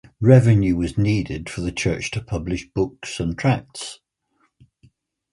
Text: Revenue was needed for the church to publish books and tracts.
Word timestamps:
Revenue 0.19 0.75
was 0.77 0.97
needed 0.97 1.47
for 1.47 1.61
the 1.61 1.71
church 1.71 2.09
to 2.09 2.23
publish 2.23 2.67
books 2.67 3.19
and 3.19 3.37
tracts. 3.37 3.99